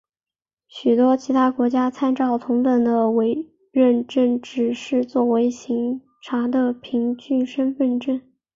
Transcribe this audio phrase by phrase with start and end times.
[0.67, 8.19] 许多其他国家参照同等的委任证只是作为警察的凭据身份证。